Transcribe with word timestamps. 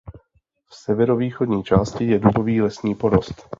V 0.69 0.75
severovýchodní 0.75 1.63
části 1.63 2.05
je 2.05 2.19
dubový 2.19 2.61
lesní 2.61 2.95
porost. 2.95 3.47